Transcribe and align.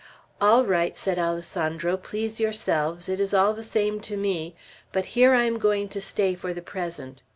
"All 0.41 0.65
right," 0.65 0.97
said 0.97 1.19
Alessandro; 1.19 1.95
"please 1.95 2.39
yourselves! 2.39 3.07
It 3.07 3.19
is 3.19 3.35
all 3.35 3.53
the 3.53 3.61
same 3.61 3.99
to 3.99 4.17
me. 4.17 4.55
But 4.91 5.05
here 5.13 5.35
I 5.35 5.43
am 5.43 5.59
going 5.59 5.89
to 5.89 6.01
stay 6.01 6.33
for 6.33 6.55
the 6.55 6.61
present. 6.63 7.21